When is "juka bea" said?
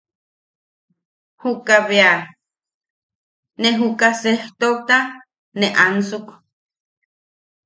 1.41-2.13